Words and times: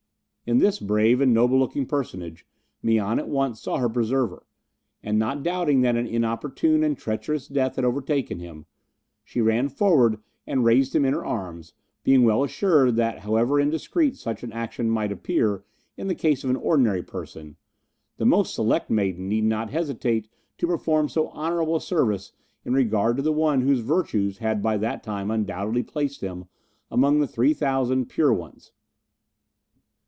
In 0.47 0.57
this 0.57 0.79
brave 0.81 1.21
and 1.21 1.33
noble 1.33 1.57
looking 1.59 1.85
personage 1.85 2.45
Mian 2.83 3.19
at 3.19 3.29
once 3.29 3.61
saw 3.61 3.77
her 3.77 3.87
preserver, 3.87 4.45
and 5.01 5.17
not 5.17 5.43
doubting 5.43 5.79
that 5.81 5.95
an 5.95 6.05
inopportune 6.05 6.83
and 6.83 6.97
treacherous 6.97 7.47
death 7.47 7.77
had 7.77 7.85
overtaken 7.85 8.39
him, 8.39 8.65
she 9.23 9.39
ran 9.39 9.69
forward 9.69 10.19
and 10.45 10.65
raised 10.65 10.93
him 10.93 11.05
in 11.05 11.13
her 11.13 11.23
arms, 11.25 11.71
being 12.03 12.23
well 12.25 12.43
assured 12.43 12.97
that 12.97 13.19
however 13.19 13.61
indiscreet 13.61 14.17
such 14.17 14.43
an 14.43 14.51
action 14.51 14.89
might 14.89 15.09
appear 15.11 15.63
in 15.95 16.07
the 16.07 16.15
case 16.15 16.43
of 16.43 16.49
an 16.49 16.57
ordinary 16.57 17.03
person, 17.03 17.55
the 18.17 18.25
most 18.25 18.53
select 18.53 18.89
maiden 18.89 19.29
need 19.29 19.45
not 19.45 19.69
hesitate 19.69 20.27
to 20.57 20.67
perform 20.67 21.07
so 21.07 21.29
honourable 21.29 21.77
a 21.77 21.81
service 21.81 22.33
in 22.65 22.73
regard 22.73 23.15
to 23.15 23.31
one 23.31 23.61
whose 23.61 23.79
virtues 23.79 24.39
had 24.39 24.61
by 24.61 24.75
that 24.75 25.01
time 25.01 25.31
undoubtedly 25.31 25.83
placed 25.83 26.19
him 26.19 26.43
among 26.89 27.21
the 27.21 27.27
Three 27.27 27.53
Thousand 27.53 28.07
Pure 28.09 28.33
Ones. 28.33 28.73